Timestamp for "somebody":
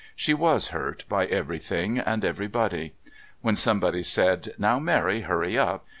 3.55-4.01